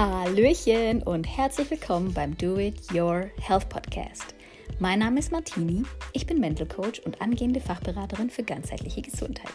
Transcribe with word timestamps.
Hallöchen 0.00 1.02
und 1.02 1.24
herzlich 1.24 1.70
willkommen 1.70 2.14
beim 2.14 2.34
Do 2.38 2.56
It 2.56 2.90
Your 2.90 3.28
Health 3.38 3.68
Podcast. 3.68 4.34
Mein 4.78 5.00
Name 5.00 5.18
ist 5.18 5.30
Martini, 5.30 5.82
ich 6.14 6.24
bin 6.24 6.40
Mental 6.40 6.66
Coach 6.66 7.00
und 7.00 7.20
angehende 7.20 7.60
Fachberaterin 7.60 8.30
für 8.30 8.42
ganzheitliche 8.42 9.02
Gesundheit. 9.02 9.52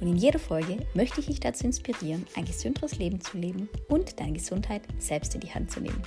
Und 0.00 0.06
in 0.06 0.16
jeder 0.16 0.38
Folge 0.38 0.78
möchte 0.94 1.20
ich 1.20 1.26
dich 1.26 1.40
dazu 1.40 1.66
inspirieren, 1.66 2.26
ein 2.34 2.46
gesünderes 2.46 2.96
Leben 2.96 3.20
zu 3.20 3.36
leben 3.36 3.68
und 3.88 4.18
deine 4.18 4.32
Gesundheit 4.32 4.80
selbst 4.98 5.34
in 5.34 5.42
die 5.42 5.52
Hand 5.52 5.70
zu 5.70 5.80
nehmen. 5.80 6.00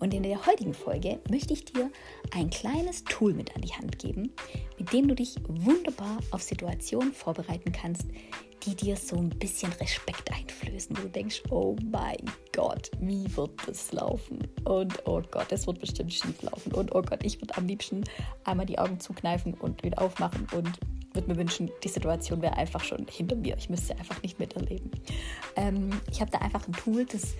Und 0.00 0.12
in 0.12 0.22
der 0.22 0.44
heutigen 0.44 0.74
Folge 0.74 1.18
möchte 1.30 1.54
ich 1.54 1.64
dir 1.64 1.90
ein 2.32 2.50
kleines 2.50 3.04
Tool 3.04 3.32
mit 3.32 3.56
an 3.56 3.62
die 3.62 3.72
Hand 3.72 3.98
geben, 3.98 4.34
mit 4.78 4.92
dem 4.92 5.08
du 5.08 5.14
dich 5.14 5.36
wunderbar 5.48 6.18
auf 6.30 6.42
Situationen 6.42 7.14
vorbereiten 7.14 7.72
kannst, 7.72 8.04
die 8.68 8.74
dir 8.74 8.96
so 8.96 9.16
ein 9.16 9.30
bisschen 9.30 9.72
Respekt 9.72 10.30
einflößen, 10.30 10.94
du 10.94 11.08
denkst, 11.08 11.42
oh 11.50 11.74
mein 11.90 12.18
Gott, 12.54 12.90
wie 13.00 13.24
wird 13.36 13.52
das 13.66 13.92
laufen? 13.92 14.46
Und 14.64 15.06
oh 15.06 15.22
Gott, 15.30 15.50
es 15.52 15.66
wird 15.66 15.80
bestimmt 15.80 16.12
schief 16.12 16.42
laufen. 16.42 16.72
Und 16.72 16.94
oh 16.94 17.02
Gott, 17.02 17.20
ich 17.22 17.40
würde 17.40 17.56
am 17.56 17.66
liebsten 17.66 18.04
einmal 18.44 18.66
die 18.66 18.78
Augen 18.78 19.00
zukneifen 19.00 19.54
und 19.54 19.82
wieder 19.82 20.02
aufmachen 20.02 20.46
und 20.54 20.78
würde 21.14 21.28
mir 21.28 21.38
wünschen, 21.38 21.70
die 21.82 21.88
Situation 21.88 22.42
wäre 22.42 22.56
einfach 22.56 22.84
schon 22.84 23.06
hinter 23.10 23.36
mir. 23.36 23.56
Ich 23.56 23.70
müsste 23.70 23.96
einfach 23.96 24.20
nicht 24.22 24.38
miterleben. 24.38 24.90
Ähm, 25.56 25.90
ich 26.10 26.20
habe 26.20 26.30
da 26.30 26.38
einfach 26.38 26.66
ein 26.68 26.74
Tool, 26.74 27.06
das 27.06 27.34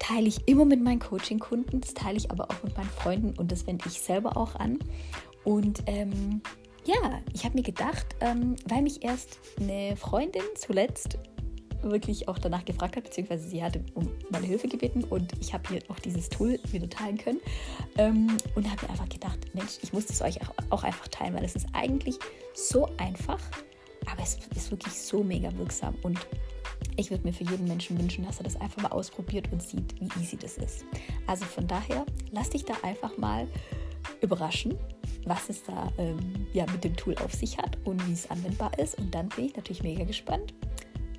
teile 0.00 0.26
ich 0.26 0.48
immer 0.48 0.64
mit 0.64 0.82
meinen 0.82 0.98
Coaching-Kunden, 0.98 1.80
das 1.80 1.94
teile 1.94 2.16
ich 2.16 2.30
aber 2.30 2.50
auch 2.50 2.62
mit 2.64 2.76
meinen 2.76 2.90
Freunden 2.90 3.38
und 3.38 3.52
das 3.52 3.66
wende 3.68 3.84
ich 3.86 4.00
selber 4.00 4.36
auch 4.36 4.56
an. 4.56 4.80
Und 5.44 5.84
ähm, 5.86 6.42
ja, 6.90 7.20
ich 7.32 7.44
habe 7.44 7.56
mir 7.56 7.62
gedacht, 7.62 8.06
ähm, 8.20 8.56
weil 8.66 8.82
mich 8.82 9.04
erst 9.04 9.38
eine 9.60 9.96
Freundin 9.96 10.42
zuletzt 10.56 11.18
wirklich 11.82 12.28
auch 12.28 12.38
danach 12.38 12.64
gefragt 12.64 12.96
hat, 12.96 13.04
beziehungsweise 13.04 13.48
sie 13.48 13.62
hatte 13.62 13.82
um 13.94 14.10
meine 14.30 14.46
Hilfe 14.46 14.68
gebeten 14.68 15.04
und 15.04 15.32
ich 15.40 15.54
habe 15.54 15.68
hier 15.68 15.80
auch 15.88 15.98
dieses 15.98 16.28
Tool 16.28 16.58
wieder 16.70 16.90
teilen 16.90 17.16
können 17.16 17.40
ähm, 17.96 18.36
und 18.54 18.70
habe 18.70 18.82
mir 18.82 18.90
einfach 18.90 19.08
gedacht, 19.08 19.38
Mensch, 19.54 19.78
ich 19.82 19.92
muss 19.92 20.06
das 20.06 20.20
euch 20.20 20.38
auch, 20.70 20.82
einfach 20.82 21.08
teilen, 21.08 21.34
weil 21.34 21.44
es 21.44 21.54
ist 21.54 21.66
eigentlich 21.72 22.18
so 22.54 22.86
einfach, 22.98 23.40
aber 24.10 24.22
es 24.22 24.38
ist 24.54 24.70
wirklich 24.70 24.92
so 24.92 25.22
mega 25.22 25.56
wirksam 25.56 25.94
und 26.02 26.18
ich 26.96 27.10
würde 27.10 27.24
mir 27.24 27.32
für 27.32 27.44
jeden 27.44 27.66
Menschen 27.66 27.98
wünschen, 27.98 28.26
dass 28.26 28.38
er 28.38 28.44
das 28.44 28.60
einfach 28.60 28.82
mal 28.82 28.92
ausprobiert 28.92 29.50
und 29.52 29.62
sieht, 29.62 29.94
wie 30.00 30.20
easy 30.20 30.36
das 30.36 30.58
ist. 30.58 30.84
Also 31.26 31.44
von 31.46 31.66
daher, 31.66 32.04
lass 32.30 32.50
dich 32.50 32.64
da 32.64 32.74
einfach 32.82 33.16
mal 33.16 33.46
überraschen, 34.20 34.76
was 35.24 35.48
es 35.48 35.62
da 35.64 35.92
ähm, 35.98 36.46
ja, 36.52 36.66
mit 36.72 36.84
dem 36.84 36.96
Tool 36.96 37.14
auf 37.16 37.32
sich 37.32 37.58
hat 37.58 37.76
und 37.84 38.06
wie 38.06 38.12
es 38.12 38.30
anwendbar 38.30 38.78
ist. 38.78 38.98
Und 38.98 39.14
dann 39.14 39.28
bin 39.30 39.46
ich 39.46 39.56
natürlich 39.56 39.82
mega 39.82 40.04
gespannt, 40.04 40.54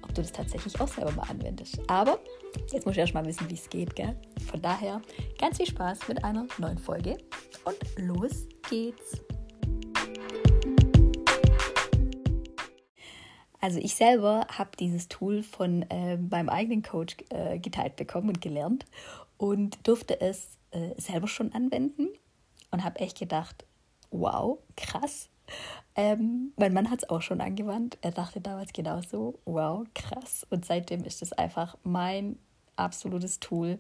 ob 0.02 0.14
du 0.14 0.22
das 0.22 0.32
tatsächlich 0.32 0.80
auch 0.80 0.88
selber 0.88 1.12
mal 1.12 1.30
anwendest. 1.30 1.80
Aber 1.88 2.20
jetzt 2.72 2.86
muss 2.86 2.94
ich 2.94 3.00
erst 3.00 3.14
mal 3.14 3.26
wissen, 3.26 3.50
wie 3.50 3.56
es 3.56 3.70
geht, 3.70 3.96
gell? 3.96 4.16
Von 4.50 4.62
daher 4.62 5.02
ganz 5.40 5.58
viel 5.58 5.68
Spaß 5.68 6.08
mit 6.08 6.24
einer 6.24 6.48
neuen 6.58 6.78
Folge 6.78 7.18
und 7.66 7.78
los 7.98 8.48
geht's. 8.70 9.22
Also 13.62 13.78
ich 13.78 13.94
selber 13.94 14.48
habe 14.50 14.72
dieses 14.80 15.08
Tool 15.08 15.44
von 15.44 15.84
äh, 15.84 16.18
meinem 16.18 16.50
eigenen 16.50 16.82
Coach 16.82 17.16
äh, 17.30 17.60
geteilt 17.60 17.96
bekommen 17.96 18.30
und 18.30 18.42
gelernt 18.42 18.86
und 19.38 19.88
durfte 19.88 20.20
es 20.20 20.58
äh, 20.72 21.00
selber 21.00 21.28
schon 21.28 21.54
anwenden 21.54 22.10
und 22.72 22.84
habe 22.84 23.00
echt 23.00 23.20
gedacht, 23.20 23.66
wow, 24.12 24.60
krass. 24.76 25.30
Ähm, 25.96 26.54
mein 26.56 26.74
Mann 26.74 26.90
hat 26.90 27.04
es 27.04 27.10
auch 27.10 27.22
schon 27.22 27.42
angewandt. 27.42 27.98
Er 28.02 28.12
dachte 28.12 28.40
damals 28.40 28.72
genauso, 28.74 29.40
wow, 29.46 29.86
krass. 29.94 30.46
Und 30.50 30.66
seitdem 30.66 31.04
ist 31.04 31.22
es 31.22 31.34
einfach 31.34 31.78
mein 31.84 32.38
absolutes 32.76 33.40
Tool, 33.40 33.80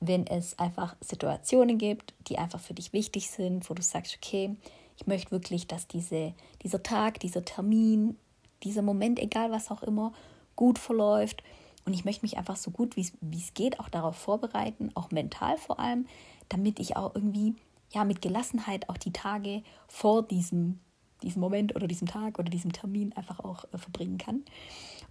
wenn 0.00 0.26
es 0.26 0.58
einfach 0.58 0.96
Situationen 1.00 1.78
gibt, 1.78 2.14
die 2.26 2.38
einfach 2.38 2.60
für 2.60 2.74
dich 2.74 2.92
wichtig 2.92 3.30
sind, 3.30 3.68
wo 3.68 3.74
du 3.74 3.82
sagst, 3.82 4.16
okay, 4.16 4.56
ich 4.96 5.06
möchte 5.06 5.30
wirklich, 5.30 5.66
dass 5.66 5.86
diese, 5.86 6.34
dieser 6.62 6.82
Tag, 6.82 7.20
dieser 7.20 7.44
Termin, 7.44 8.16
dieser 8.62 8.82
Moment, 8.82 9.18
egal 9.18 9.50
was 9.50 9.70
auch 9.70 9.82
immer, 9.82 10.12
gut 10.56 10.78
verläuft. 10.78 11.42
Und 11.86 11.94
ich 11.94 12.04
möchte 12.04 12.22
mich 12.22 12.36
einfach 12.38 12.56
so 12.56 12.70
gut 12.70 12.96
wie 12.96 13.08
es 13.36 13.54
geht 13.54 13.80
auch 13.80 13.88
darauf 13.88 14.16
vorbereiten, 14.16 14.90
auch 14.94 15.10
mental 15.10 15.56
vor 15.56 15.78
allem, 15.80 16.06
damit 16.48 16.78
ich 16.78 16.96
auch 16.96 17.14
irgendwie 17.14 17.54
ja 17.90 18.04
mit 18.04 18.22
Gelassenheit 18.22 18.88
auch 18.88 18.96
die 18.96 19.12
Tage 19.12 19.62
vor 19.88 20.22
diesem, 20.22 20.80
diesem 21.22 21.40
Moment 21.40 21.74
oder 21.76 21.86
diesem 21.86 22.08
Tag 22.08 22.38
oder 22.38 22.50
diesem 22.50 22.72
Termin 22.72 23.12
einfach 23.14 23.40
auch 23.40 23.64
äh, 23.72 23.78
verbringen 23.78 24.18
kann. 24.18 24.44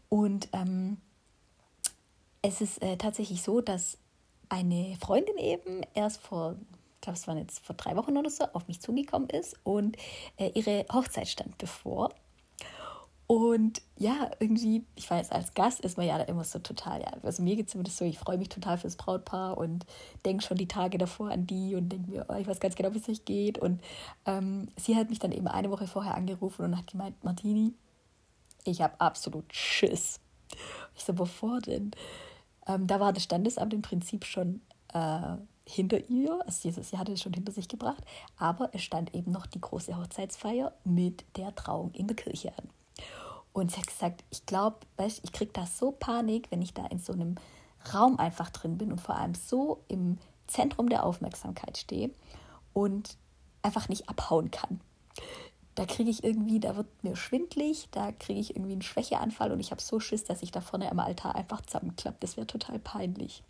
Und 0.09 0.49
ähm, 0.53 0.97
es 2.41 2.61
ist 2.61 2.81
äh, 2.81 2.97
tatsächlich 2.97 3.41
so, 3.41 3.61
dass 3.61 3.97
eine 4.49 4.95
Freundin 4.99 5.37
eben 5.37 5.81
erst 5.93 6.21
vor, 6.21 6.55
ich 6.95 7.01
glaube, 7.01 7.17
es 7.17 7.27
waren 7.27 7.37
jetzt 7.37 7.59
vor 7.65 7.75
drei 7.75 7.95
Wochen 7.95 8.17
oder 8.17 8.29
so, 8.29 8.45
auf 8.53 8.67
mich 8.67 8.81
zugekommen 8.81 9.29
ist 9.29 9.55
und 9.63 9.97
äh, 10.37 10.49
ihre 10.55 10.85
Hochzeit 10.91 11.27
stand 11.27 11.57
bevor. 11.57 12.13
Und 13.31 13.83
ja, 13.95 14.31
irgendwie, 14.39 14.87
ich 14.95 15.07
weiß, 15.07 15.29
als 15.29 15.53
Gast 15.53 15.81
ist 15.81 15.97
man 15.97 16.07
ja 16.07 16.17
da 16.17 16.23
immer 16.23 16.43
so 16.43 16.57
total, 16.57 17.01
ja, 17.01 17.11
also 17.21 17.43
mir 17.43 17.55
geht 17.55 17.67
es 17.67 17.73
zumindest 17.73 17.97
so, 17.97 18.05
ich 18.05 18.17
freue 18.17 18.39
mich 18.39 18.49
total 18.49 18.79
fürs 18.79 18.95
Brautpaar 18.95 19.55
und 19.55 19.85
denke 20.25 20.43
schon 20.43 20.57
die 20.57 20.67
Tage 20.67 20.97
davor 20.97 21.29
an 21.29 21.45
die 21.45 21.75
und 21.75 21.89
denke 21.89 22.09
mir, 22.09 22.25
oh, 22.27 22.33
ich 22.33 22.47
weiß 22.47 22.59
ganz 22.59 22.73
genau, 22.73 22.91
wie 22.91 22.97
es 22.97 23.07
euch 23.07 23.25
geht. 23.25 23.59
Und 23.59 23.81
ähm, 24.25 24.69
sie 24.77 24.95
hat 24.95 25.11
mich 25.11 25.19
dann 25.19 25.31
eben 25.31 25.47
eine 25.47 25.69
Woche 25.69 25.85
vorher 25.85 26.15
angerufen 26.15 26.65
und 26.65 26.75
hat 26.75 26.87
gemeint, 26.87 27.23
Martini, 27.23 27.75
ich 28.65 28.81
habe 28.81 28.99
absolut 28.99 29.53
Schiss. 29.53 30.19
Ich 30.95 31.03
so, 31.03 31.19
wovor 31.19 31.59
denn? 31.59 31.91
Ähm, 32.65 32.87
da 32.87 32.99
war 32.99 33.13
das 33.13 33.25
Standesamt 33.25 33.75
im 33.75 33.83
Prinzip 33.83 34.25
schon 34.25 34.59
äh, 34.91 35.35
hinter 35.67 36.03
ihr, 36.09 36.41
also 36.47 36.67
sie, 36.67 36.81
sie 36.81 36.97
hatte 36.97 37.11
es 37.11 37.21
schon 37.21 37.33
hinter 37.33 37.51
sich 37.51 37.67
gebracht, 37.67 38.03
aber 38.39 38.71
es 38.73 38.81
stand 38.81 39.13
eben 39.13 39.31
noch 39.31 39.45
die 39.45 39.61
große 39.61 39.95
Hochzeitsfeier 39.95 40.73
mit 40.83 41.25
der 41.37 41.53
Trauung 41.53 41.91
in 41.93 42.07
der 42.07 42.15
Kirche 42.15 42.57
an. 42.57 42.69
Und 43.59 43.71
sie 43.71 43.77
hat 43.77 43.87
gesagt, 43.87 44.23
ich 44.29 44.45
glaube, 44.45 44.77
ich 44.97 45.31
kriege 45.33 45.51
da 45.51 45.65
so 45.65 45.91
Panik, 45.91 46.49
wenn 46.49 46.61
ich 46.61 46.73
da 46.73 46.85
in 46.87 46.99
so 46.99 47.11
einem 47.11 47.35
Raum 47.93 48.17
einfach 48.17 48.49
drin 48.49 48.77
bin 48.77 48.91
und 48.91 49.01
vor 49.01 49.15
allem 49.15 49.35
so 49.35 49.83
im 49.87 50.17
Zentrum 50.47 50.87
der 50.89 51.05
Aufmerksamkeit 51.05 51.77
stehe 51.77 52.09
und 52.73 53.17
einfach 53.61 53.89
nicht 53.89 54.07
abhauen 54.07 54.49
kann. 54.49 54.79
Da 55.75 55.85
kriege 55.85 56.09
ich 56.09 56.23
irgendwie, 56.23 56.59
da 56.59 56.75
wird 56.75 56.87
mir 57.03 57.15
schwindlig, 57.15 57.89
da 57.91 58.11
kriege 58.11 58.39
ich 58.39 58.55
irgendwie 58.55 58.73
einen 58.73 58.81
Schwächeanfall 58.81 59.51
und 59.51 59.59
ich 59.59 59.71
habe 59.71 59.81
so 59.81 59.99
Schiss, 59.99 60.23
dass 60.23 60.41
ich 60.41 60.51
da 60.51 60.61
vorne 60.61 60.89
am 60.89 60.99
Altar 60.99 61.35
einfach 61.35 61.61
zusammenklappt. 61.61 62.23
Das 62.23 62.37
wäre 62.37 62.47
total 62.47 62.79
peinlich. 62.79 63.43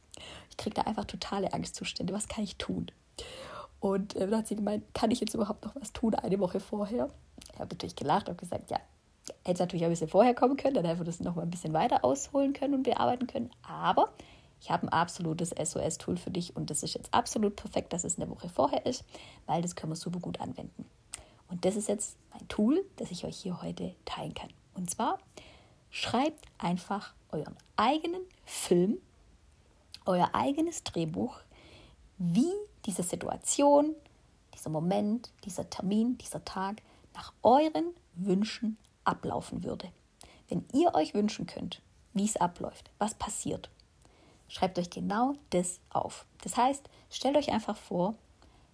Ich 0.50 0.58
kriege 0.58 0.74
da 0.74 0.84
einfach 0.84 1.06
totale 1.06 1.54
Angstzustände. 1.54 2.14
Was 2.14 2.28
kann 2.28 2.44
ich 2.44 2.58
tun? 2.58 2.92
Und 3.80 4.16
äh, 4.16 4.28
dann 4.28 4.40
hat 4.40 4.48
sie 4.48 4.56
gemeint, 4.56 4.84
kann 4.94 5.12
ich 5.12 5.20
jetzt 5.20 5.34
überhaupt 5.34 5.66
noch 5.66 5.76
was 5.76 5.94
tun, 5.94 6.16
eine 6.16 6.40
Woche 6.40 6.60
vorher? 6.60 7.10
Ich 7.54 7.60
habe 7.60 7.74
natürlich 7.74 7.96
gelacht 7.96 8.28
und 8.28 8.38
gesagt, 8.38 8.70
ja, 8.70 8.80
Hätte 9.46 9.64
natürlich 9.64 9.84
ein 9.84 9.90
bisschen 9.90 10.08
vorher 10.08 10.34
kommen 10.34 10.58
können, 10.58 10.76
dann 10.76 10.86
hätten 10.86 11.00
wir 11.00 11.06
das 11.06 11.20
noch 11.20 11.36
mal 11.36 11.44
ein 11.44 11.50
bisschen 11.50 11.74
weiter 11.74 12.04
ausholen 12.04 12.54
können 12.54 12.74
und 12.74 12.84
bearbeiten 12.84 13.28
können. 13.28 13.50
Aber 13.62 14.14
ich 14.62 14.70
habe 14.72 14.88
ein 14.88 14.90
absolutes 14.90 15.52
SOS-Tool 15.52 16.18
für 16.18 16.32
dich 16.32 16.56
und 16.56 16.70
das 16.70 16.84
ist 16.84 16.94
jetzt 16.94 17.14
absolut 17.14 17.56
perfekt, 17.56 17.94
dass 17.94 18.04
es 18.04 18.20
eine 18.20 18.30
Woche 18.30 18.50
vorher 18.50 18.86
ist, 18.86 19.04
weil 19.46 19.62
das 19.62 19.76
können 19.76 19.92
wir 19.92 19.96
super 19.96 20.20
gut 20.20 20.42
anwenden. 20.42 20.86
Und 21.50 21.66
das 21.66 21.76
ist 21.76 21.88
jetzt 21.88 22.18
mein 22.32 22.48
Tool, 22.48 22.86
das 22.98 23.12
ich 23.12 23.26
euch 23.26 23.38
hier 23.38 23.62
heute 23.62 23.96
teilen 24.06 24.34
kann. 24.34 24.50
Und 24.76 24.90
zwar 24.90 25.20
schreibt 25.90 26.46
einfach 26.58 27.14
euren 27.32 27.56
eigenen 27.76 28.22
Film, 28.46 28.98
euer 30.06 30.30
eigenes 30.34 30.84
Drehbuch, 30.84 31.40
wie 32.18 32.52
diese 32.86 33.04
Situation, 33.04 33.96
dieser 34.54 34.70
Moment, 34.70 35.32
dieser 35.46 35.70
Termin, 35.70 36.18
dieser 36.18 36.44
Tag 36.44 36.82
nach 37.14 37.34
euren 37.44 37.94
Wünschen 38.16 38.78
ablaufen 39.10 39.64
würde. 39.64 39.92
Wenn 40.48 40.66
ihr 40.74 40.94
euch 40.96 41.14
wünschen 41.14 41.46
könnt, 41.48 41.82
wie 42.14 42.26
es 42.26 42.38
abläuft, 42.38 42.90
was 42.98 43.14
passiert, 43.16 43.70
schreibt 44.48 44.80
euch 44.80 44.90
genau 44.90 45.36
das 45.50 45.80
auf. 45.90 46.26
Das 46.44 46.56
heißt, 46.58 46.90
stellt 47.10 47.38
euch 47.38 47.52
einfach 47.52 47.78
vor, 47.78 48.16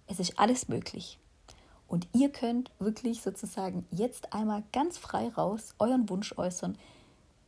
es 0.07 0.19
ist 0.19 0.37
alles 0.37 0.67
möglich. 0.67 1.17
Und 1.87 2.07
ihr 2.13 2.31
könnt 2.31 2.71
wirklich 2.79 3.21
sozusagen 3.21 3.85
jetzt 3.91 4.33
einmal 4.33 4.63
ganz 4.71 4.97
frei 4.97 5.29
raus 5.29 5.75
euren 5.79 6.09
Wunsch 6.09 6.37
äußern, 6.37 6.77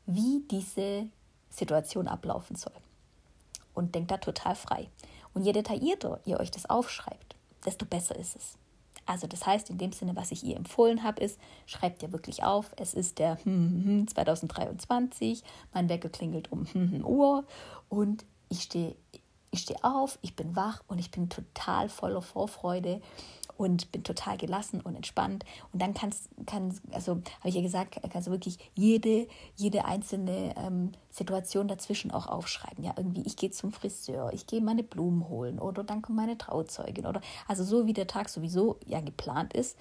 wie 0.06 0.44
diese 0.52 1.08
Situation 1.50 2.08
ablaufen 2.08 2.56
soll. 2.56 2.74
Und 3.74 3.96
denkt 3.96 4.12
da 4.12 4.18
total 4.18 4.56
frei. 4.56 4.90
Und 5.34 5.44
je 5.44 5.54
detaillierter 5.54 6.20
ihr 6.26 6.40
euch 6.40 6.52
das 6.52 6.70
aufschreibt, 6.70 7.36
desto 7.66 7.86
besser 7.86 8.16
ist 8.16 8.36
es. 8.36 8.58
Also 9.08 9.26
das 9.26 9.46
heißt, 9.46 9.70
in 9.70 9.78
dem 9.78 9.94
Sinne, 9.94 10.16
was 10.16 10.32
ich 10.32 10.44
ihr 10.44 10.58
empfohlen 10.58 11.04
habe, 11.04 11.24
ist, 11.24 11.40
schreibt 11.66 12.04
ihr 12.04 12.12
wirklich 12.12 12.44
auf, 12.44 12.74
es 12.78 12.94
ist 12.94 13.20
der 13.20 13.38
2023, 13.38 15.44
mein 15.74 15.90
Wecker 15.90 16.10
klingelt 16.10 16.52
um 16.52 16.68
Uhr. 17.04 17.46
Und 17.90 18.26
ich 18.50 18.64
stehe 18.64 18.96
ich 19.50 19.62
stehe 19.62 19.82
auf, 19.82 20.20
ich 20.22 20.36
bin 20.36 20.56
wach 20.56 20.84
und 20.88 21.00
ich 21.00 21.10
bin 21.10 21.30
total 21.30 21.90
voller 21.90 22.22
Vorfreude 22.22 23.02
und 23.58 23.92
bin 23.92 24.04
total 24.04 24.38
gelassen 24.38 24.82
und 24.82 24.96
entspannt. 24.96 25.44
Und 25.74 25.82
dann 25.82 25.94
kannst, 25.94 26.30
kann, 26.46 26.74
also 26.92 27.14
habe 27.40 27.50
ich 27.50 27.56
ja 27.56 27.62
gesagt, 27.62 28.00
kannst 28.12 28.28
du 28.28 28.32
wirklich 28.32 28.58
jede, 28.76 29.28
jede 29.56 29.86
einzelne 29.86 30.56
ähm, 30.58 30.92
Situation 31.10 31.68
dazwischen 31.68 32.12
auch 32.12 32.28
aufschreiben. 32.28 32.84
Ja, 32.84 32.94
irgendwie, 32.96 33.24
ich 33.24 33.36
gehe 33.36 33.52
zum 33.52 33.72
Friseur, 33.72 34.32
ich 34.34 34.48
gehe 34.48 34.62
meine 34.62 34.84
Blumen 34.84 35.28
holen 35.28 35.60
oder 35.60 35.84
dann 35.84 36.02
kommt 36.02 36.18
meine 36.18 36.38
Trauzeugin 36.38 37.06
oder 37.06 37.22
also 37.48 37.64
so 37.64 37.88
wie 37.88 37.94
der 37.94 38.08
Tag 38.08 38.30
sowieso 38.30 38.78
ja 38.86 39.02
geplant 39.02 39.54
ist, 39.54 39.78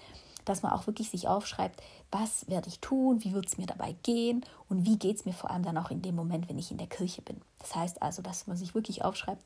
dass 0.47 0.63
man 0.63 0.73
auch 0.73 0.87
wirklich 0.87 1.11
sich 1.11 1.29
aufschreibt, 1.29 1.83
was 2.11 2.49
werde 2.49 2.69
ich 2.69 2.81
tun, 2.81 3.23
wie 3.25 3.35
wird 3.35 3.47
es 3.47 3.59
mir 3.59 3.67
dabei 3.67 3.95
gehen 4.03 4.45
und 4.69 4.87
wie 4.87 4.99
geht 4.99 5.17
es 5.17 5.25
mir 5.27 5.33
vor 5.33 5.51
allem 5.51 5.65
dann 5.65 5.77
auch 5.77 5.91
in 5.91 6.03
dem 6.03 6.15
Moment, 6.15 6.49
wenn 6.49 6.59
ich 6.59 6.71
in 6.71 6.79
der 6.79 6.87
Kirche 6.87 7.21
bin. 7.21 7.41
Das 7.59 7.75
heißt 7.75 8.01
also, 8.01 8.23
dass 8.23 8.47
man 8.47 8.57
sich 8.57 8.75
wirklich 8.75 9.05
aufschreibt, 9.05 9.45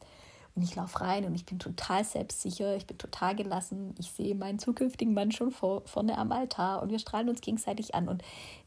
und 0.54 0.62
ich 0.62 0.74
laufe 0.74 1.00
rein 1.00 1.24
und 1.24 1.34
ich 1.34 1.46
bin 1.46 1.58
total 1.58 2.04
selbstsicher, 2.04 2.76
ich 2.76 2.86
bin 2.86 2.98
total 2.98 3.36
gelassen. 3.36 3.94
Ich 3.98 4.10
sehe 4.10 4.34
meinen 4.34 4.58
zukünftigen 4.58 5.14
Mann 5.14 5.32
schon 5.32 5.50
vor, 5.50 5.82
vorne 5.86 6.18
am 6.18 6.32
Altar 6.32 6.82
und 6.82 6.90
wir 6.90 6.98
strahlen 6.98 7.28
uns 7.28 7.40
gegenseitig 7.40 7.94
an. 7.94 8.08
Und 8.08 8.22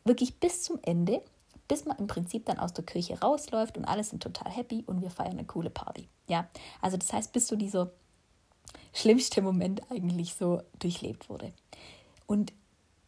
wirklich 0.05 0.39
bis 0.39 0.63
zum 0.63 0.79
Ende, 0.81 1.21
bis 1.67 1.85
man 1.85 1.97
im 1.97 2.07
Prinzip 2.07 2.45
dann 2.45 2.59
aus 2.59 2.73
der 2.73 2.85
Kirche 2.85 3.19
rausläuft 3.19 3.77
und 3.77 3.85
alle 3.85 4.03
sind 4.03 4.23
total 4.23 4.51
happy 4.51 4.83
und 4.85 5.01
wir 5.01 5.09
feiern 5.09 5.33
eine 5.33 5.45
coole 5.45 5.69
Party. 5.69 6.07
Ja, 6.27 6.47
also 6.81 6.97
das 6.97 7.11
heißt, 7.11 7.33
bis 7.33 7.47
so 7.47 7.55
dieser 7.55 7.91
schlimmste 8.93 9.41
Moment 9.41 9.81
eigentlich 9.91 10.35
so 10.35 10.61
durchlebt 10.79 11.29
wurde. 11.29 11.51
Und 12.27 12.53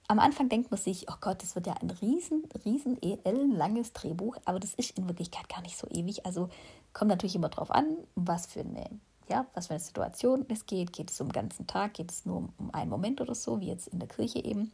am 0.07 0.19
Anfang 0.19 0.49
denkt 0.49 0.69
man 0.69 0.79
sich, 0.79 1.09
oh 1.09 1.15
Gott, 1.19 1.41
das 1.41 1.55
wird 1.55 1.65
ja 1.65 1.73
ein 1.73 1.89
riesen, 1.89 2.43
riesen 2.63 3.01
ellenlanges 3.01 3.93
Drehbuch, 3.93 4.37
aber 4.45 4.59
das 4.59 4.73
ist 4.75 4.97
in 4.97 5.07
Wirklichkeit 5.07 5.49
gar 5.49 5.61
nicht 5.61 5.77
so 5.77 5.87
ewig. 5.89 6.25
Also 6.25 6.49
kommt 6.95 7.09
natürlich 7.09 7.35
immer 7.35 7.49
darauf 7.49 7.69
an, 7.71 7.97
was 8.15 8.47
für 8.47 8.61
eine, 8.61 8.89
ja, 9.29 9.45
was 9.53 9.67
für 9.67 9.73
eine 9.73 9.81
Situation 9.81 10.45
es 10.47 10.65
geht. 10.65 10.93
Geht 10.93 11.11
es 11.11 11.21
um 11.21 11.27
den 11.27 11.33
ganzen 11.33 11.67
Tag, 11.67 11.93
geht 11.93 12.09
es 12.09 12.25
nur 12.25 12.37
um, 12.37 12.53
um 12.57 12.73
einen 12.73 12.89
Moment 12.89 13.21
oder 13.21 13.35
so, 13.35 13.59
wie 13.59 13.67
jetzt 13.67 13.89
in 13.89 13.99
der 13.99 14.07
Kirche 14.07 14.43
eben. 14.43 14.71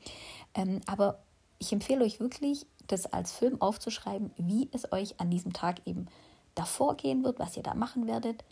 Ähm, 0.54 0.80
aber 0.86 1.20
ich 1.58 1.74
empfehle 1.74 2.06
euch 2.06 2.20
wirklich, 2.20 2.66
das 2.88 3.08
als 3.08 3.32
Film 3.32 3.60
aufzuschreiben, 3.60 4.32
wie 4.38 4.70
es 4.72 4.92
euch 4.92 5.20
an 5.20 5.30
diesem 5.30 5.52
Tag 5.52 5.86
eben 5.86 6.08
davor 6.54 6.96
gehen 6.96 7.24
wird, 7.24 7.40
was 7.40 7.58
ihr 7.58 7.64
da 7.64 7.74
machen 7.74 8.06
werdet, 8.06 8.44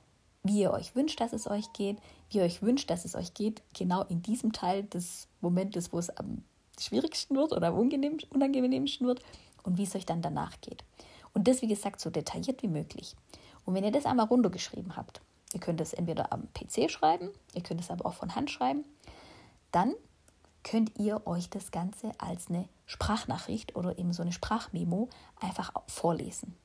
wie 0.41 0.61
ihr 0.61 0.71
euch 0.71 0.95
wünscht, 0.95 1.19
dass 1.21 1.33
es 1.33 1.47
euch 1.47 1.71
geht, 1.73 1.97
wie 2.29 2.37
ihr 2.37 2.43
euch 2.43 2.61
wünscht, 2.63 2.89
dass 2.89 3.05
es 3.05 3.15
euch 3.15 3.33
geht, 3.33 3.61
genau 3.77 4.03
in 4.03 4.23
diesem 4.23 4.51
Teil 4.51 4.83
des 4.83 5.27
Momentes, 5.41 5.93
wo 5.93 5.99
es 5.99 6.09
am 6.09 6.43
schwierigsten 6.79 7.35
wird 7.35 7.51
oder 7.51 7.67
am 7.67 7.77
unangenehmsten 7.77 9.05
wird 9.05 9.21
und 9.63 9.77
wie 9.77 9.83
es 9.83 9.95
euch 9.95 10.05
dann 10.05 10.21
danach 10.23 10.59
geht. 10.61 10.83
Und 11.33 11.47
das, 11.47 11.61
wie 11.61 11.67
gesagt, 11.67 12.01
so 12.01 12.09
detailliert 12.09 12.63
wie 12.63 12.67
möglich. 12.67 13.15
Und 13.69 13.75
wenn 13.75 13.83
ihr 13.83 13.91
das 13.91 14.07
einmal 14.07 14.25
runtergeschrieben 14.25 14.95
habt, 14.95 15.21
ihr 15.53 15.59
könnt 15.59 15.79
es 15.79 15.93
entweder 15.93 16.33
am 16.33 16.47
PC 16.55 16.89
schreiben, 16.89 17.29
ihr 17.53 17.61
könnt 17.61 17.79
es 17.79 17.91
aber 17.91 18.03
auch 18.07 18.15
von 18.15 18.33
Hand 18.33 18.49
schreiben, 18.49 18.83
dann 19.71 19.93
könnt 20.63 20.97
ihr 20.97 21.27
euch 21.27 21.51
das 21.51 21.69
Ganze 21.69 22.11
als 22.17 22.49
eine 22.49 22.67
Sprachnachricht 22.87 23.75
oder 23.75 23.99
eben 23.99 24.11
so 24.11 24.23
eine 24.23 24.31
Sprachmemo 24.31 25.07
einfach 25.39 25.71
vorlesen. 25.85 26.57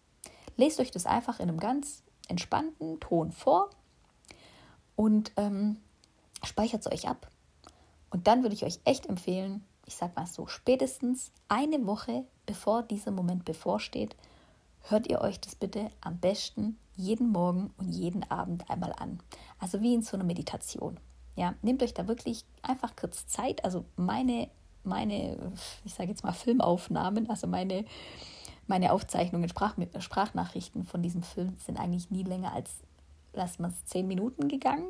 Lest 0.57 0.81
euch 0.81 0.91
das 0.93 1.05
einfach 1.05 1.41
in 1.41 1.51
einem 1.51 1.61
ganz 1.61 2.03
entspannten 2.29 2.99
Ton 3.01 3.33
vor 3.33 3.69
und 4.97 5.31
ähm, 5.37 5.77
speichert 6.43 6.87
es 6.87 6.91
euch 6.91 7.07
ab. 7.07 7.31
Und 8.09 8.29
dann 8.29 8.45
würde 8.45 8.55
ich 8.55 8.65
euch 8.65 8.81
echt 8.87 9.05
empfehlen, 9.11 9.63
ich 9.85 9.95
sage 9.95 10.15
mal 10.17 10.27
so, 10.27 10.47
spätestens 10.47 11.33
eine 11.51 11.87
Woche 11.87 12.25
bevor 12.47 12.83
dieser 12.83 13.11
Moment 13.11 13.45
bevorsteht, 13.45 14.17
hört 14.89 15.09
ihr 15.09 15.21
euch 15.21 15.41
das 15.41 15.55
bitte 15.55 15.91
am 16.01 16.19
besten 16.19 16.79
jeden 16.97 17.31
Morgen 17.31 17.73
und 17.77 17.91
jeden 17.91 18.29
Abend 18.31 18.69
einmal 18.71 18.93
an. 18.93 19.19
Also 19.59 19.83
wie 19.83 19.95
in 19.95 20.03
so 20.03 20.17
einer 20.17 20.25
Meditation. 20.25 20.99
Ja, 21.37 21.55
nehmt 21.63 21.83
euch 21.83 21.95
da 21.95 22.07
wirklich 22.07 22.45
einfach 22.63 22.95
kurz 22.95 23.27
Zeit. 23.27 23.65
Also 23.65 23.85
meine, 23.97 24.49
meine, 24.85 25.53
ich 25.85 25.95
sage 25.95 26.11
jetzt 26.11 26.23
mal 26.23 26.33
Filmaufnahmen, 26.33 27.29
also 27.29 27.47
meine, 27.47 27.85
meine 28.67 28.93
Aufzeichnungen, 28.93 29.49
Sprach, 29.49 29.77
Sprachnachrichten 29.99 30.85
von 30.85 31.03
diesem 31.03 31.23
Film 31.23 31.57
sind 31.59 31.79
eigentlich 31.79 32.11
nie 32.11 32.23
länger 32.23 32.53
als, 32.53 32.71
lassen 33.33 33.63
wir 33.63 33.69
es, 33.69 33.85
zehn 33.87 34.07
Minuten 34.07 34.49
gegangen. 34.49 34.87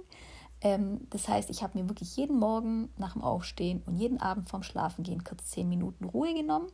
Ähm, 0.60 1.06
das 1.10 1.28
heißt, 1.28 1.48
ich 1.48 1.62
habe 1.62 1.78
mir 1.78 1.88
wirklich 1.88 2.16
jeden 2.16 2.38
Morgen 2.38 2.90
nach 2.98 3.14
dem 3.14 3.22
Aufstehen 3.22 3.82
und 3.86 3.96
jeden 3.96 4.20
Abend 4.20 4.48
vorm 4.48 4.62
Schlafengehen 4.62 5.24
kurz 5.24 5.50
zehn 5.50 5.68
Minuten 5.68 6.04
Ruhe 6.04 6.34
genommen, 6.34 6.70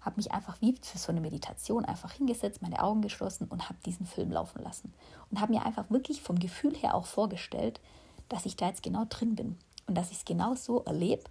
habe 0.00 0.16
mich 0.16 0.32
einfach 0.32 0.60
wie 0.60 0.74
für 0.82 0.98
so 0.98 1.12
eine 1.12 1.20
Meditation 1.20 1.84
einfach 1.84 2.12
hingesetzt, 2.12 2.62
meine 2.62 2.82
Augen 2.82 3.02
geschlossen 3.02 3.46
und 3.48 3.68
habe 3.68 3.78
diesen 3.84 4.06
Film 4.06 4.32
laufen 4.32 4.62
lassen. 4.62 4.92
Und 5.30 5.40
habe 5.40 5.52
mir 5.52 5.64
einfach 5.64 5.90
wirklich 5.90 6.22
vom 6.22 6.38
Gefühl 6.38 6.74
her 6.76 6.94
auch 6.94 7.06
vorgestellt, 7.06 7.80
dass 8.28 8.46
ich 8.46 8.56
da 8.56 8.68
jetzt 8.68 8.82
genau 8.82 9.04
drin 9.08 9.34
bin 9.34 9.58
und 9.86 9.96
dass 9.96 10.10
ich 10.10 10.18
es 10.18 10.24
genau 10.24 10.54
so 10.54 10.82
erlebe, 10.84 11.24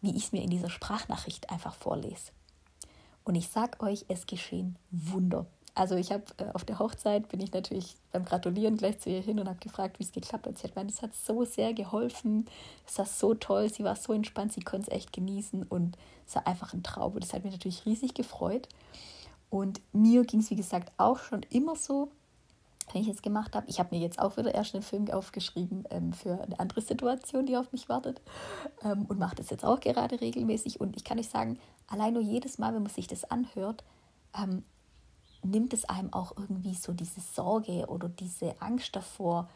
wie 0.00 0.10
ich 0.16 0.24
es 0.24 0.32
mir 0.32 0.42
in 0.42 0.50
dieser 0.50 0.70
Sprachnachricht 0.70 1.50
einfach 1.50 1.74
vorlese. 1.74 2.32
Und 3.24 3.34
ich 3.34 3.48
sag 3.48 3.82
euch, 3.82 4.04
es 4.08 4.26
geschehen 4.26 4.76
Wunder. 4.90 5.46
Also 5.76 5.94
ich 5.94 6.10
habe 6.10 6.24
äh, 6.38 6.46
auf 6.54 6.64
der 6.64 6.78
Hochzeit 6.78 7.28
bin 7.28 7.38
ich 7.38 7.52
natürlich 7.52 7.96
beim 8.10 8.24
Gratulieren 8.24 8.78
gleich 8.78 8.98
zu 8.98 9.10
ihr 9.10 9.20
hin 9.20 9.38
und 9.38 9.46
habe 9.46 9.58
gefragt, 9.58 9.98
wie 9.98 10.04
es 10.04 10.10
geklappt 10.10 10.46
hat. 10.46 10.56
Sie 10.56 10.64
hat 10.64 10.72
gemeint, 10.74 10.90
es 10.90 11.02
hat 11.02 11.14
so 11.14 11.44
sehr 11.44 11.74
geholfen, 11.74 12.46
es 12.86 12.96
war 12.98 13.04
so 13.04 13.34
toll, 13.34 13.68
sie 13.70 13.84
war 13.84 13.94
so 13.94 14.14
entspannt, 14.14 14.54
sie 14.54 14.62
konnte 14.62 14.90
es 14.90 14.96
echt 14.96 15.12
genießen 15.12 15.64
und 15.64 15.98
es 16.26 16.34
war 16.34 16.46
einfach 16.46 16.72
ein 16.72 16.82
Traum. 16.82 17.12
Und 17.12 17.22
das 17.22 17.34
hat 17.34 17.44
mich 17.44 17.52
natürlich 17.52 17.84
riesig 17.84 18.14
gefreut. 18.14 18.68
Und 19.50 19.82
mir 19.92 20.24
ging 20.24 20.40
es, 20.40 20.50
wie 20.50 20.56
gesagt, 20.56 20.92
auch 20.96 21.18
schon 21.18 21.42
immer 21.50 21.76
so, 21.76 22.08
wenn 22.94 23.02
ich 23.02 23.08
es 23.08 23.20
gemacht 23.20 23.54
habe. 23.54 23.68
Ich 23.68 23.78
habe 23.78 23.94
mir 23.94 24.00
jetzt 24.00 24.18
auch 24.18 24.38
wieder 24.38 24.54
erst 24.54 24.74
einen 24.74 24.82
Film 24.82 25.10
aufgeschrieben 25.10 25.84
ähm, 25.90 26.14
für 26.14 26.40
eine 26.40 26.58
andere 26.58 26.80
Situation, 26.80 27.44
die 27.44 27.56
auf 27.56 27.70
mich 27.72 27.90
wartet. 27.90 28.22
Ähm, 28.82 29.04
und 29.08 29.18
mache 29.18 29.36
das 29.36 29.50
jetzt 29.50 29.64
auch 29.64 29.80
gerade 29.80 30.22
regelmäßig. 30.22 30.80
Und 30.80 30.96
ich 30.96 31.04
kann 31.04 31.18
euch 31.18 31.28
sagen, 31.28 31.58
allein 31.86 32.14
nur 32.14 32.22
jedes 32.22 32.56
Mal, 32.56 32.74
wenn 32.74 32.82
man 32.82 32.92
sich 32.92 33.08
das 33.08 33.30
anhört, 33.30 33.84
ähm, 34.42 34.64
nimmt 35.42 35.72
es 35.72 35.84
einem 35.84 36.12
auch 36.12 36.36
irgendwie 36.36 36.74
so 36.74 36.92
diese 36.92 37.20
Sorge 37.20 37.86
oder 37.86 38.08
diese 38.08 38.60
Angst 38.60 38.94
davor, 38.96 39.48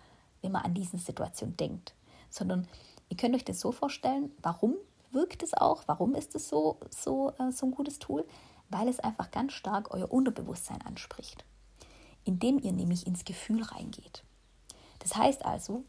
wenn 0.43 0.53
man 0.53 0.63
an 0.63 0.75
diese 0.75 0.99
Situation 0.99 1.57
denkt. 1.57 1.95
Sondern 2.29 2.69
ihr 3.09 3.17
könnt 3.17 3.35
euch 3.35 3.45
das 3.45 3.61
so 3.61 3.73
vorstellen, 3.73 4.31
warum 4.43 4.77
wirkt 5.11 5.43
es 5.43 5.55
auch, 5.55 5.83
warum 5.87 6.15
ist 6.15 6.35
es 6.35 6.49
so, 6.49 6.79
so, 6.91 7.33
äh, 7.39 7.51
so 7.51 7.67
ein 7.67 7.73
gutes 7.73 7.99
Tool? 7.99 8.25
Weil 8.69 8.89
es 8.89 9.01
einfach 9.01 9.31
ganz 9.31 9.53
stark 9.53 9.93
euer 9.93 10.11
Unterbewusstsein 10.11 10.81
anspricht, 10.83 11.45
indem 12.25 12.59
ihr 12.59 12.73
nämlich 12.73 13.07
ins 13.07 13.25
Gefühl 13.25 13.63
reingeht. 13.63 14.23
Das 15.01 15.17
heißt 15.17 15.45
also, 15.45 15.85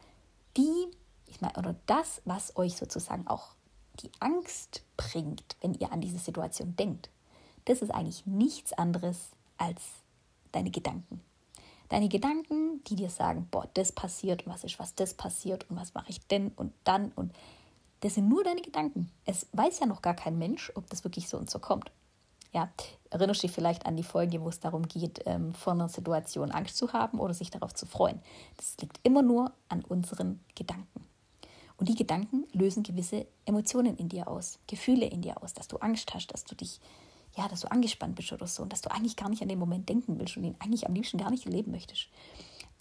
die, 0.57 0.87
ich 1.27 1.41
meine, 1.41 1.53
oder 1.57 1.75
das, 1.85 2.21
was 2.25 2.55
euch 2.57 2.75
sozusagen 2.75 3.27
auch 3.27 3.55
die 3.99 4.11
Angst 4.19 4.83
bringt, 4.97 5.55
wenn 5.61 5.75
ihr 5.75 5.91
an 5.91 6.01
diese 6.01 6.17
Situation 6.17 6.75
denkt, 6.75 7.09
das 7.65 7.81
ist 7.81 7.91
eigentlich 7.91 8.25
nichts 8.25 8.73
anderes 8.73 9.29
als 9.61 9.83
deine 10.51 10.71
Gedanken. 10.71 11.21
Deine 11.89 12.09
Gedanken, 12.09 12.83
die 12.85 12.95
dir 12.95 13.09
sagen, 13.09 13.47
boah, 13.51 13.67
das 13.73 13.91
passiert, 13.91 14.47
was 14.47 14.63
ist, 14.63 14.79
was 14.79 14.95
das 14.95 15.13
passiert 15.13 15.69
und 15.69 15.75
was 15.75 15.93
mache 15.93 16.09
ich 16.09 16.25
denn 16.27 16.49
und 16.55 16.73
dann 16.83 17.11
und 17.11 17.31
das 17.99 18.15
sind 18.15 18.27
nur 18.27 18.43
deine 18.43 18.61
Gedanken. 18.61 19.11
Es 19.25 19.45
weiß 19.51 19.79
ja 19.79 19.85
noch 19.85 20.01
gar 20.01 20.15
kein 20.15 20.39
Mensch, 20.39 20.71
ob 20.73 20.89
das 20.89 21.03
wirklich 21.03 21.29
so 21.29 21.37
und 21.37 21.51
so 21.51 21.59
kommt. 21.59 21.91
Ja, 22.51 22.69
erinnerst 23.11 23.43
dich 23.43 23.51
vielleicht 23.51 23.85
an 23.85 23.95
die 23.95 24.03
Folge, 24.03 24.41
wo 24.41 24.49
es 24.49 24.59
darum 24.59 24.87
geht, 24.87 25.21
ähm, 25.25 25.53
vor 25.53 25.73
einer 25.73 25.87
Situation 25.87 26.51
Angst 26.51 26.77
zu 26.77 26.91
haben 26.91 27.19
oder 27.19 27.33
sich 27.33 27.51
darauf 27.51 27.73
zu 27.75 27.85
freuen. 27.85 28.19
Das 28.57 28.75
liegt 28.81 28.99
immer 29.03 29.21
nur 29.21 29.53
an 29.69 29.85
unseren 29.85 30.39
Gedanken. 30.55 31.05
Und 31.77 31.89
die 31.89 31.95
Gedanken 31.95 32.45
lösen 32.53 32.83
gewisse 32.83 33.27
Emotionen 33.45 33.95
in 33.97 34.09
dir 34.09 34.27
aus, 34.27 34.59
Gefühle 34.67 35.05
in 35.05 35.21
dir 35.21 35.41
aus, 35.41 35.53
dass 35.53 35.67
du 35.67 35.77
Angst 35.77 36.13
hast, 36.13 36.27
dass 36.27 36.43
du 36.43 36.55
dich 36.55 36.79
ja, 37.37 37.47
dass 37.47 37.61
du 37.61 37.71
angespannt 37.71 38.15
bist 38.15 38.31
oder 38.33 38.47
so 38.47 38.63
und 38.63 38.73
dass 38.73 38.81
du 38.81 38.91
eigentlich 38.91 39.15
gar 39.15 39.29
nicht 39.29 39.41
an 39.41 39.49
den 39.49 39.59
Moment 39.59 39.87
denken 39.87 40.19
willst 40.19 40.37
und 40.37 40.43
ihn 40.43 40.55
eigentlich 40.59 40.87
am 40.87 40.93
liebsten 40.93 41.17
gar 41.17 41.31
nicht 41.31 41.45
erleben 41.45 41.71
möchtest. 41.71 42.09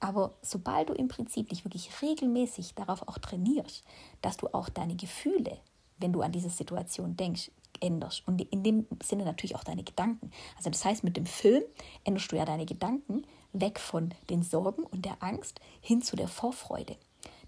Aber 0.00 0.35
sobald 0.42 0.88
du 0.88 0.95
im 0.95 1.09
Prinzip 1.09 1.50
dich 1.50 1.64
wirklich 1.64 1.90
regelmäßig 2.00 2.75
darauf 2.75 3.07
auch 3.07 3.19
trainierst, 3.19 3.85
dass 4.23 4.38
du 4.38 4.49
auch 4.49 4.69
deine 4.71 4.97
Gefühle, 4.97 5.59
wenn 5.99 6.12
du 6.12 6.23
an 6.23 6.33
diese 6.33 6.49
Situation 6.49 7.16
denkst, 7.16 7.50
änderst 7.80 8.26
und 8.26 8.40
in 8.40 8.62
dem 8.62 8.87
Sinne 9.02 9.25
natürlich 9.25 9.57
auch 9.57 9.64
deine 9.64 9.85
Gedanken. 9.85 10.30
Also 10.57 10.71
das 10.71 10.85
heißt, 10.85 11.04
mit 11.04 11.16
dem 11.16 11.26
Film 11.26 11.62
änderst 12.04 12.33
du 12.33 12.37
ja 12.37 12.45
deine 12.45 12.66
Gedanken 12.66 13.23
weg 13.52 13.78
von 13.78 14.11
den 14.28 14.42
Sorgen 14.42 14.85
und 14.85 15.04
der 15.04 15.23
Angst 15.23 15.61
hin 15.80 16.02
zu 16.02 16.16
der 16.16 16.28
Vorfreude. 16.28 16.97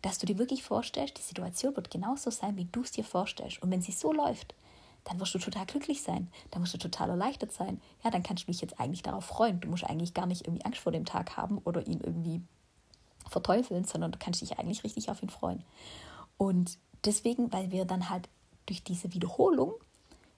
Dass 0.03 0.19
du 0.19 0.27
dir 0.27 0.39
wirklich 0.39 0.63
vorstellst, 0.63 1.19
die 1.19 1.23
Situation 1.23 1.77
wird 1.77 1.91
genauso 1.91 2.31
sein, 2.31 2.57
wie 2.57 2.65
du 2.65 2.83
es 2.83 2.91
dir 2.91 3.05
vorstellst. 3.05 3.63
Und 3.63 3.71
wenn 3.71 3.83
sie 3.83 3.93
so 3.93 4.13
läuft, 4.13 4.55
dann 5.05 5.19
wirst 5.21 5.35
du 5.35 5.39
total 5.39 5.67
glücklich 5.67 6.03
sein, 6.03 6.31
dann 6.51 6.63
wirst 6.63 6.75
du 6.75 6.79
total 6.79 7.11
erleichtert 7.11 7.53
sein. 7.53 7.81
Ja, 8.05 8.11
dann 8.11 8.23
kannst 8.23 8.45
du 8.45 8.53
dich 8.53 8.61
jetzt 8.61 8.79
eigentlich 8.79 9.03
darauf 9.03 9.25
freuen. 9.25 9.61
Du 9.61 9.69
musst 9.69 9.85
eigentlich 9.85 10.15
gar 10.15 10.27
nicht 10.27 10.47
irgendwie 10.47 10.65
Angst 10.65 10.81
vor 10.81 10.93
dem 10.93 11.05
Tag 11.05 11.37
haben 11.37 11.59
oder 11.59 11.87
ihn 11.87 12.01
irgendwie 12.01 12.43
verteufeln, 13.29 13.85
sondern 13.85 14.13
du 14.13 14.19
kannst 14.19 14.41
dich 14.41 14.59
eigentlich 14.59 14.85
richtig 14.85 15.11
auf 15.11 15.23
ihn 15.23 15.31
freuen. 15.31 15.65
Und 16.37 16.79
deswegen, 17.05 17.53
weil 17.53 17.71
wir 17.71 17.85
dann 17.85 18.11
halt 18.11 18.29
durch 18.67 18.85
diese 18.85 19.13
Wiederholung 19.13 19.75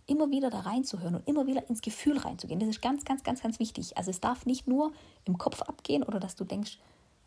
immer 0.07 0.31
wieder 0.31 0.51
da 0.51 0.61
reinzuhören 0.61 1.15
und 1.15 1.29
immer 1.29 1.47
wieder 1.47 1.69
ins 1.69 1.81
Gefühl 1.81 2.19
reinzugehen. 2.19 2.61
Das 2.61 2.69
ist 2.69 2.83
ganz, 2.83 3.05
ganz, 3.05 3.23
ganz, 3.23 3.43
ganz 3.43 3.59
wichtig. 3.59 3.97
Also 3.97 4.11
es 4.11 4.21
darf 4.21 4.45
nicht 4.45 4.67
nur 4.67 4.93
im 5.25 5.39
Kopf 5.39 5.63
abgehen 5.63 6.03
oder 6.03 6.21
dass 6.21 6.37
du 6.37 6.45
denkst, 6.45 6.79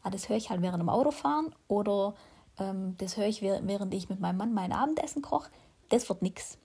ah, 0.04 0.10
das 0.10 0.30
höre 0.30 0.38
ich 0.38 0.50
halt 0.50 0.62
während 0.62 0.82
dem 0.82 0.90
Autofahren 0.90 1.54
oder 1.68 2.14
ähm, 2.60 2.96
das 2.98 3.18
höre 3.18 3.28
ich, 3.28 3.42
während 3.42 3.94
ich 3.94 4.10
mit 4.10 4.20
meinem 4.20 4.38
Mann 4.38 4.54
mein 4.54 4.72
Abendessen 4.72 5.22
koche, 5.22 5.50
das 5.90 6.08
wird 6.10 6.22
nichts. 6.22 6.58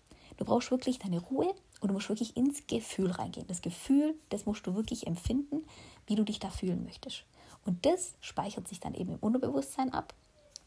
Du 0.42 0.46
brauchst 0.46 0.72
wirklich 0.72 0.98
deine 0.98 1.20
Ruhe 1.20 1.54
und 1.80 1.86
du 1.86 1.94
musst 1.94 2.08
wirklich 2.08 2.36
ins 2.36 2.66
Gefühl 2.66 3.12
reingehen. 3.12 3.46
Das 3.46 3.62
Gefühl, 3.62 4.16
das 4.30 4.44
musst 4.44 4.66
du 4.66 4.74
wirklich 4.74 5.06
empfinden, 5.06 5.64
wie 6.08 6.16
du 6.16 6.24
dich 6.24 6.40
da 6.40 6.50
fühlen 6.50 6.82
möchtest. 6.82 7.22
Und 7.64 7.86
das 7.86 8.14
speichert 8.20 8.66
sich 8.66 8.80
dann 8.80 8.94
eben 8.94 9.12
im 9.12 9.18
Unterbewusstsein 9.20 9.94
ab. 9.94 10.14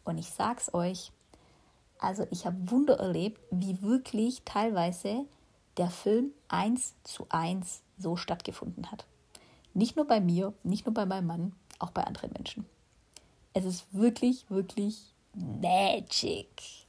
Und 0.06 0.18
ich 0.18 0.30
sag's 0.30 0.74
euch, 0.74 1.12
also 2.00 2.26
ich 2.32 2.46
habe 2.46 2.72
Wunder 2.72 3.00
erlebt, 3.00 3.42
wie 3.52 3.82
wirklich 3.82 4.44
teilweise 4.46 5.26
der 5.76 5.90
Film 5.90 6.32
eins 6.48 6.94
zu 7.04 7.26
eins 7.28 7.82
so 7.98 8.16
stattgefunden 8.16 8.90
hat. 8.94 9.06
Nicht 9.74 9.98
nur 9.98 10.08
bei 10.08 10.22
mir, 10.22 10.54
nicht 10.64 10.86
nur 10.86 10.94
bei 10.94 11.06
meinem 11.06 11.28
Mann, 11.28 11.54
auch 11.80 11.92
bei 11.92 12.06
anderen 12.06 12.32
Menschen. 12.32 12.66
Es 13.52 13.66
ist 13.66 13.88
wirklich, 13.92 14.50
wirklich 14.50 15.14
Magic. 15.34 16.85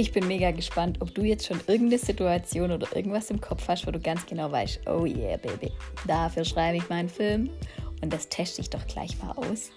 Ich 0.00 0.12
bin 0.12 0.26
mega 0.26 0.50
gespannt, 0.50 1.02
ob 1.02 1.14
du 1.14 1.24
jetzt 1.24 1.46
schon 1.46 1.60
irgendeine 1.66 1.98
Situation 1.98 2.72
oder 2.72 2.86
irgendwas 2.96 3.28
im 3.28 3.38
Kopf 3.38 3.68
hast, 3.68 3.86
wo 3.86 3.90
du 3.90 4.00
ganz 4.00 4.24
genau 4.24 4.50
weißt, 4.50 4.80
oh 4.86 5.04
yeah, 5.04 5.36
Baby, 5.36 5.70
dafür 6.06 6.46
schreibe 6.46 6.78
ich 6.78 6.88
meinen 6.88 7.10
Film 7.10 7.50
und 8.00 8.10
das 8.10 8.30
teste 8.30 8.62
ich 8.62 8.70
doch 8.70 8.86
gleich 8.86 9.22
mal 9.22 9.32
aus. 9.32 9.70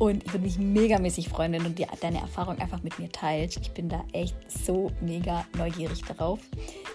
Und 0.00 0.24
ich 0.24 0.32
würde 0.32 0.44
mich 0.44 0.58
megamäßig 0.58 1.28
freuen, 1.28 1.52
wenn 1.52 1.62
du 1.62 1.70
dir 1.70 1.86
deine 2.00 2.18
Erfahrung 2.18 2.58
einfach 2.58 2.82
mit 2.82 2.98
mir 2.98 3.12
teilst. 3.12 3.58
Ich 3.62 3.70
bin 3.70 3.88
da 3.88 4.04
echt 4.12 4.34
so 4.50 4.90
mega 5.00 5.46
neugierig 5.56 6.02
darauf, 6.02 6.40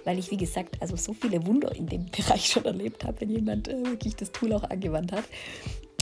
weil 0.03 0.19
ich, 0.19 0.29
wie 0.29 0.35
gesagt, 0.35 0.81
also 0.81 0.97
so 0.97 1.13
viele 1.13 1.47
Wunder 1.47 1.73
in 1.73 1.87
dem 1.87 2.07
Bereich 2.17 2.45
schon 2.45 2.65
erlebt 2.65 3.05
habe, 3.05 3.21
wenn 3.21 3.29
jemand 3.29 3.69
äh, 3.69 3.85
wirklich 3.85 4.17
das 4.17 4.33
Tool 4.33 4.51
auch 4.51 4.69
angewandt 4.69 5.13
hat. 5.13 5.23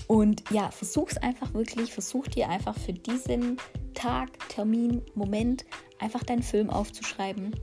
Und 0.07 0.43
ja, 0.49 0.71
versuch 0.71 1.09
es 1.11 1.17
einfach 1.17 1.53
wirklich, 1.53 1.93
versuch 1.93 2.27
dir 2.27 2.49
einfach 2.49 2.75
für 2.79 2.93
diesen 2.93 3.57
Tag, 3.93 4.29
Termin, 4.49 5.03
Moment 5.13 5.65
einfach 5.99 6.23
deinen 6.23 6.43
Film 6.43 6.69
aufzuschreiben. 6.69 7.55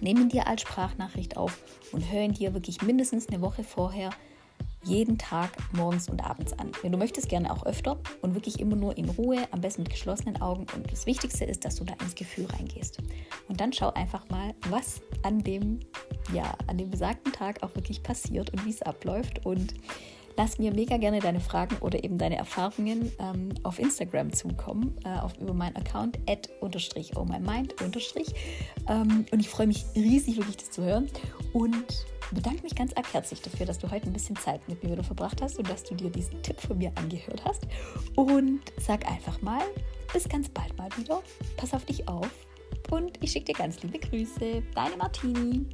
Nimm 0.00 0.18
ihn 0.18 0.28
dir 0.28 0.46
als 0.46 0.62
Sprachnachricht 0.62 1.36
auf 1.36 1.58
und 1.92 2.10
hör 2.10 2.22
ihn 2.22 2.34
dir 2.34 2.54
wirklich 2.54 2.82
mindestens 2.82 3.28
eine 3.28 3.40
Woche 3.40 3.64
vorher 3.64 4.10
jeden 4.84 5.18
Tag 5.18 5.50
morgens 5.72 6.08
und 6.08 6.24
abends 6.24 6.52
an. 6.54 6.72
Wenn 6.82 6.92
du 6.92 6.98
möchtest, 6.98 7.28
gerne 7.28 7.52
auch 7.52 7.66
öfter 7.66 7.98
und 8.22 8.34
wirklich 8.34 8.60
immer 8.60 8.76
nur 8.76 8.96
in 8.96 9.08
Ruhe, 9.08 9.46
am 9.50 9.60
besten 9.60 9.82
mit 9.82 9.90
geschlossenen 9.90 10.40
Augen. 10.40 10.66
Und 10.74 10.90
das 10.90 11.06
Wichtigste 11.06 11.44
ist, 11.44 11.64
dass 11.64 11.76
du 11.76 11.84
da 11.84 11.94
ins 12.00 12.14
Gefühl 12.14 12.46
reingehst. 12.46 12.98
Und 13.48 13.60
dann 13.60 13.72
schau 13.72 13.92
einfach 13.92 14.28
mal, 14.28 14.54
was 14.68 15.02
an 15.22 15.40
dem, 15.40 15.80
ja, 16.32 16.54
an 16.68 16.78
dem 16.78 16.90
besagten 16.90 17.32
Tag 17.32 17.62
auch 17.62 17.74
wirklich 17.74 18.02
passiert 18.02 18.50
und 18.50 18.64
wie 18.64 18.70
es 18.70 18.82
abläuft. 18.82 19.44
Und 19.44 19.74
lass 20.38 20.58
mir 20.58 20.72
mega 20.72 20.96
gerne 20.96 21.18
deine 21.18 21.40
Fragen 21.40 21.76
oder 21.80 22.02
eben 22.02 22.16
deine 22.16 22.36
Erfahrungen 22.36 23.12
ähm, 23.18 23.52
auf 23.64 23.80
Instagram 23.80 24.32
zukommen, 24.32 24.96
äh, 25.04 25.18
auf, 25.18 25.36
über 25.38 25.52
meinen 25.52 25.76
Account 25.76 26.16
at 26.28 26.48
unterstrich 26.60 27.16
oh 27.16 27.24
my 27.24 27.40
mind 27.40 27.82
unterstrich. 27.82 28.28
Ähm, 28.88 29.26
und 29.30 29.40
ich 29.40 29.48
freue 29.48 29.66
mich 29.66 29.84
riesig, 29.96 30.36
wirklich 30.36 30.56
das 30.56 30.70
zu 30.70 30.82
hören. 30.84 31.08
Und 31.52 32.06
bedanke 32.30 32.62
mich 32.62 32.76
ganz 32.76 32.92
arg 32.94 33.12
herzlich 33.12 33.42
dafür, 33.42 33.66
dass 33.66 33.78
du 33.78 33.90
heute 33.90 34.06
ein 34.06 34.12
bisschen 34.12 34.36
Zeit 34.36 34.66
mit 34.68 34.82
mir 34.84 34.92
wieder 34.92 35.02
verbracht 35.02 35.42
hast 35.42 35.58
und 35.58 35.68
dass 35.68 35.82
du 35.82 35.96
dir 35.96 36.08
diesen 36.08 36.40
Tipp 36.42 36.60
von 36.60 36.78
mir 36.78 36.92
angehört 36.94 37.44
hast. 37.44 37.66
Und 38.14 38.60
sag 38.78 39.10
einfach 39.10 39.42
mal, 39.42 39.62
bis 40.12 40.28
ganz 40.28 40.48
bald 40.48 40.76
mal 40.78 40.88
wieder. 40.96 41.20
Pass 41.56 41.74
auf 41.74 41.84
dich 41.84 42.06
auf 42.06 42.30
und 42.90 43.22
ich 43.22 43.32
schicke 43.32 43.46
dir 43.46 43.58
ganz 43.58 43.82
liebe 43.82 43.98
Grüße. 43.98 44.62
Deine 44.72 44.96
Martini. 44.96 45.66